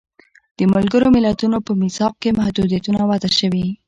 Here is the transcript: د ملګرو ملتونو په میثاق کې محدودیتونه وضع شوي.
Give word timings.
د 0.57 0.59
ملګرو 0.73 1.07
ملتونو 1.15 1.57
په 1.67 1.71
میثاق 1.81 2.13
کې 2.21 2.29
محدودیتونه 2.39 2.99
وضع 3.09 3.31
شوي. 3.39 3.67